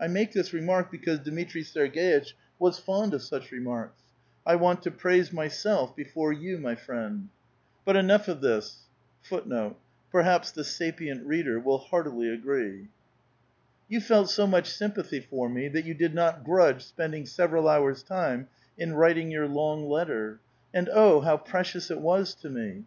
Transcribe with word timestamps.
I 0.00 0.06
make 0.08 0.32
this 0.32 0.54
remark 0.54 0.90
because 0.90 1.18
Dmitri 1.18 1.62
8erg6itch 1.64 2.32
was 2.58 2.78
fond 2.78 3.12
of 3.12 3.20
such 3.22 3.52
remarks. 3.52 4.00
I 4.46 4.54
want 4.54 4.80
to 4.84 4.90
praise 4.90 5.34
myself 5.34 5.94
before 5.94 6.32
you, 6.32 6.56
my 6.56 6.74
friend. 6.74 7.28
But 7.84 7.94
enough 7.94 8.26
of 8.26 8.40
this.^ 8.40 8.86
You 9.30 9.74
felt 14.00 14.36
bo 14.38 14.46
much 14.46 14.70
sympathy 14.70 15.20
for 15.20 15.48
me 15.50 15.68
that 15.68 15.84
you 15.84 15.92
did 15.92 16.14
not 16.14 16.42
grudge 16.44 16.82
si>ending 16.82 17.28
several 17.28 17.68
hours* 17.68 18.02
time 18.02 18.48
in 18.78 18.94
writ 18.94 19.18
ing 19.18 19.30
your 19.30 19.46
long 19.46 19.86
letter— 19.86 20.40
and 20.72 20.88
oh, 20.90 21.20
how 21.20 21.36
precious 21.36 21.90
it 21.90 22.00
was 22.00 22.34
to 22.36 22.48
me 22.48 22.84